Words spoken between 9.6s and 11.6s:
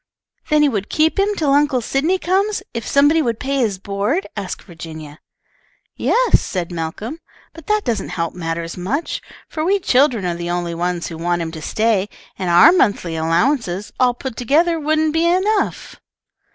we children are the only ones who want him